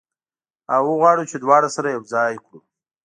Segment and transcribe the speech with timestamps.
[0.73, 2.57] او وغواړو چې دواړه سره یو ځای کړو.